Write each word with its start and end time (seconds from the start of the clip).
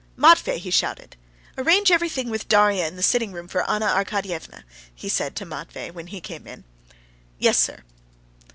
"Matvey!" 0.15 0.57
he 0.57 0.71
shouted. 0.71 1.15
"Arrange 1.59 1.91
everything 1.91 2.31
with 2.31 2.47
Darya 2.47 2.87
in 2.87 2.95
the 2.95 3.03
sitting 3.03 3.31
room 3.33 3.47
for 3.47 3.69
Anna 3.69 3.85
Arkadyevna," 3.85 4.63
he 4.95 5.07
said 5.07 5.35
to 5.35 5.45
Matvey 5.45 5.91
when 5.91 6.07
he 6.07 6.19
came 6.19 6.47
in. 6.47 6.63
"Yes, 7.37 7.59
sir." 7.59 7.83